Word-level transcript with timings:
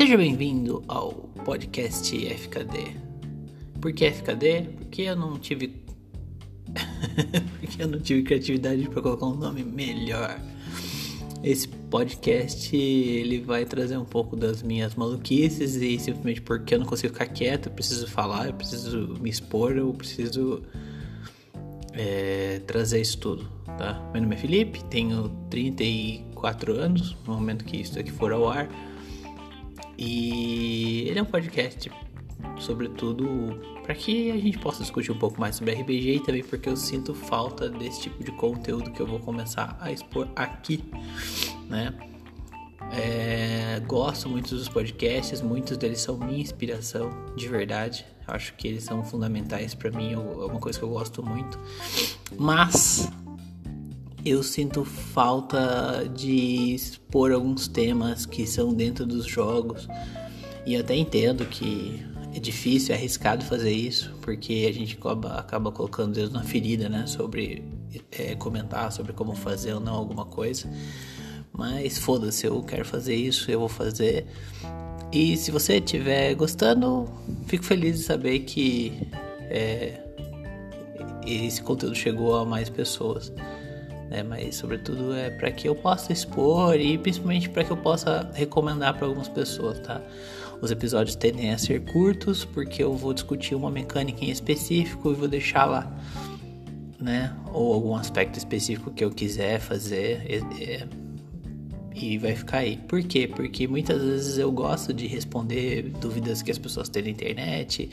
Seja 0.00 0.16
bem-vindo 0.16 0.82
ao 0.88 1.12
podcast 1.44 2.16
FKD. 2.26 2.96
Por 3.82 3.92
que 3.92 4.06
FKD? 4.10 4.62
Porque 4.78 5.02
eu 5.02 5.14
não 5.14 5.38
tive. 5.38 5.76
Porque 7.60 7.82
eu 7.82 7.86
não 7.86 8.00
tive 8.00 8.22
criatividade 8.22 8.88
para 8.88 9.02
colocar 9.02 9.26
um 9.26 9.34
nome 9.34 9.62
melhor. 9.62 10.40
Esse 11.44 11.68
podcast 11.68 12.74
ele 12.74 13.42
vai 13.42 13.66
trazer 13.66 13.98
um 13.98 14.06
pouco 14.06 14.36
das 14.36 14.62
minhas 14.62 14.94
maluquices 14.94 15.76
e 15.76 15.98
simplesmente 15.98 16.40
porque 16.40 16.76
eu 16.76 16.78
não 16.78 16.86
consigo 16.86 17.12
ficar 17.12 17.26
quieto, 17.26 17.66
eu 17.66 17.72
preciso 17.72 18.08
falar, 18.08 18.46
eu 18.46 18.54
preciso 18.54 19.18
me 19.20 19.28
expor, 19.28 19.72
eu 19.72 19.92
preciso 19.92 20.62
é, 21.92 22.62
trazer 22.66 23.02
isso 23.02 23.18
tudo, 23.18 23.46
tá? 23.76 24.00
Meu 24.14 24.22
nome 24.22 24.34
é 24.34 24.38
Felipe, 24.38 24.82
tenho 24.84 25.28
34 25.50 26.72
anos 26.72 27.14
no 27.26 27.34
momento 27.34 27.66
que 27.66 27.76
isso 27.76 27.98
aqui 27.98 28.10
for 28.10 28.32
ao 28.32 28.48
ar. 28.48 28.66
E 30.00 31.04
ele 31.06 31.18
é 31.18 31.22
um 31.22 31.26
podcast, 31.26 31.92
sobretudo, 32.58 33.60
para 33.82 33.94
que 33.94 34.30
a 34.30 34.36
gente 34.38 34.58
possa 34.58 34.80
discutir 34.80 35.12
um 35.12 35.18
pouco 35.18 35.38
mais 35.38 35.56
sobre 35.56 35.74
RPG 35.74 36.16
e 36.16 36.20
também 36.20 36.42
porque 36.42 36.70
eu 36.70 36.76
sinto 36.76 37.14
falta 37.14 37.68
desse 37.68 38.00
tipo 38.02 38.24
de 38.24 38.32
conteúdo 38.32 38.90
que 38.90 39.00
eu 39.00 39.06
vou 39.06 39.20
começar 39.20 39.76
a 39.78 39.92
expor 39.92 40.26
aqui, 40.34 40.82
né? 41.68 41.94
É, 42.92 43.80
gosto 43.86 44.28
muito 44.28 44.54
dos 44.54 44.68
podcasts, 44.68 45.42
muitos 45.42 45.76
deles 45.76 46.00
são 46.00 46.16
minha 46.16 46.40
inspiração, 46.40 47.10
de 47.36 47.46
verdade. 47.46 48.06
Acho 48.26 48.54
que 48.54 48.68
eles 48.68 48.84
são 48.84 49.04
fundamentais 49.04 49.74
para 49.74 49.90
mim, 49.90 50.14
é 50.14 50.18
uma 50.18 50.58
coisa 50.60 50.78
que 50.78 50.84
eu 50.84 50.88
gosto 50.88 51.22
muito. 51.22 51.58
Mas 52.38 53.10
eu 54.24 54.42
sinto 54.42 54.84
falta 54.84 56.08
de 56.14 56.74
expor 56.74 57.32
alguns 57.32 57.66
temas 57.66 58.26
que 58.26 58.46
são 58.46 58.74
dentro 58.74 59.06
dos 59.06 59.26
jogos. 59.26 59.88
E 60.66 60.76
até 60.76 60.94
entendo 60.94 61.46
que 61.46 62.04
é 62.34 62.38
difícil, 62.38 62.94
é 62.94 62.98
arriscado 62.98 63.44
fazer 63.44 63.72
isso, 63.72 64.14
porque 64.20 64.66
a 64.68 64.72
gente 64.72 64.96
acaba, 64.96 65.34
acaba 65.34 65.72
colocando 65.72 66.14
Deus 66.14 66.30
na 66.30 66.42
ferida, 66.42 66.88
né? 66.88 67.06
Sobre 67.06 67.64
é, 68.12 68.34
comentar 68.36 68.92
sobre 68.92 69.12
como 69.12 69.34
fazer 69.34 69.74
ou 69.74 69.80
não 69.80 69.94
alguma 69.94 70.24
coisa. 70.24 70.68
Mas 71.52 71.98
foda-se, 71.98 72.46
eu 72.46 72.62
quero 72.62 72.84
fazer 72.84 73.14
isso, 73.14 73.50
eu 73.50 73.58
vou 73.58 73.68
fazer. 73.68 74.26
E 75.12 75.36
se 75.36 75.50
você 75.50 75.78
estiver 75.78 76.34
gostando, 76.34 77.08
fico 77.46 77.64
feliz 77.64 77.98
de 77.98 78.04
saber 78.04 78.40
que 78.40 79.08
é, 79.48 80.00
esse 81.26 81.60
conteúdo 81.62 81.96
chegou 81.96 82.36
a 82.36 82.44
mais 82.44 82.70
pessoas 82.70 83.32
né? 84.10 84.22
Mas 84.24 84.56
sobretudo 84.56 85.14
é 85.14 85.30
para 85.30 85.50
que 85.52 85.68
eu 85.68 85.74
possa 85.74 86.12
expor 86.12 86.74
e 86.78 86.98
principalmente 86.98 87.48
para 87.48 87.64
que 87.64 87.70
eu 87.70 87.76
possa 87.76 88.28
recomendar 88.34 88.96
para 88.96 89.06
algumas 89.06 89.28
pessoas, 89.28 89.78
tá? 89.78 90.02
Os 90.60 90.70
episódios 90.70 91.16
tendem 91.16 91.52
a 91.52 91.58
ser 91.58 91.80
curtos 91.84 92.44
porque 92.44 92.82
eu 92.82 92.94
vou 92.94 93.14
discutir 93.14 93.54
uma 93.54 93.70
mecânica 93.70 94.24
em 94.24 94.30
específico 94.30 95.10
e 95.10 95.14
vou 95.14 95.28
deixar 95.28 95.64
lá, 95.64 95.90
né? 97.00 97.34
Ou 97.54 97.72
algum 97.72 97.94
aspecto 97.94 98.36
específico 98.36 98.90
que 98.90 99.02
eu 99.02 99.10
quiser 99.10 99.58
fazer. 99.60 100.42
E 101.94 102.18
vai 102.18 102.34
ficar 102.34 102.58
aí. 102.58 102.76
Por 102.76 103.02
quê? 103.02 103.26
Porque 103.26 103.66
muitas 103.66 104.02
vezes 104.02 104.38
eu 104.38 104.50
gosto 104.50 104.92
de 104.92 105.06
responder 105.06 105.92
dúvidas 106.00 106.42
que 106.42 106.50
as 106.50 106.58
pessoas 106.58 106.88
têm 106.88 107.04
na 107.04 107.10
internet, 107.10 107.90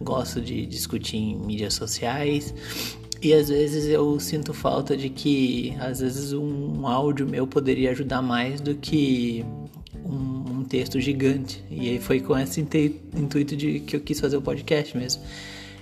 gosto 0.00 0.40
de 0.40 0.66
discutir 0.66 1.16
em 1.16 1.36
mídias 1.36 1.74
sociais 1.74 2.54
e 3.22 3.34
às 3.34 3.48
vezes 3.50 3.86
eu 3.86 4.18
sinto 4.18 4.54
falta 4.54 4.96
de 4.96 5.10
que, 5.10 5.76
às 5.78 6.00
vezes, 6.00 6.32
um 6.32 6.86
áudio 6.86 7.28
meu 7.28 7.46
poderia 7.46 7.90
ajudar 7.90 8.22
mais 8.22 8.60
do 8.60 8.74
que 8.74 9.44
um, 10.04 10.60
um 10.60 10.64
texto 10.64 10.98
gigante. 10.98 11.62
E 11.70 11.90
aí 11.90 12.00
foi 12.00 12.20
com 12.20 12.36
esse 12.38 12.60
intuito 12.60 13.54
de 13.54 13.80
que 13.80 13.96
eu 13.96 14.00
quis 14.00 14.18
fazer 14.18 14.38
o 14.38 14.42
podcast 14.42 14.96
mesmo. 14.96 15.22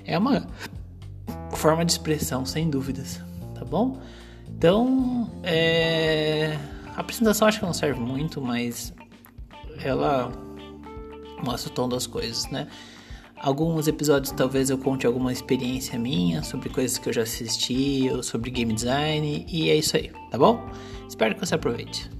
É 0.04 0.18
uma 0.18 0.48
forma 1.52 1.84
de 1.84 1.92
expressão, 1.92 2.44
sem 2.44 2.68
dúvidas, 2.68 3.20
tá 3.54 3.64
bom? 3.64 4.00
Então, 4.48 5.30
é... 5.44 6.58
a 6.96 7.00
apresentação 7.00 7.46
acho 7.46 7.60
que 7.60 7.66
não 7.66 7.72
serve 7.72 8.00
muito, 8.00 8.40
mas 8.40 8.92
ela 9.84 10.32
mostra 11.44 11.70
o 11.70 11.74
tom 11.74 11.88
das 11.88 12.04
coisas, 12.04 12.50
né? 12.50 12.66
Alguns 13.40 13.86
episódios 13.86 14.32
talvez 14.32 14.68
eu 14.68 14.78
conte 14.78 15.06
alguma 15.06 15.32
experiência 15.32 15.98
minha 15.98 16.42
sobre 16.42 16.68
coisas 16.68 16.98
que 16.98 17.08
eu 17.08 17.12
já 17.12 17.22
assisti 17.22 18.10
ou 18.12 18.22
sobre 18.22 18.50
game 18.50 18.72
design 18.72 19.46
e 19.48 19.70
é 19.70 19.76
isso 19.76 19.96
aí, 19.96 20.10
tá 20.30 20.36
bom? 20.36 20.68
Espero 21.08 21.34
que 21.34 21.46
você 21.46 21.54
aproveite. 21.54 22.17